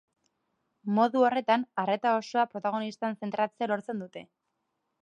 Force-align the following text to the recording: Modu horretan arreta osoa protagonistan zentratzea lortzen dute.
Modu 0.99 1.21
horretan 1.27 1.65
arreta 1.83 2.15
osoa 2.23 2.47
protagonistan 2.55 3.21
zentratzea 3.23 3.71
lortzen 3.75 4.05
dute. 4.07 4.27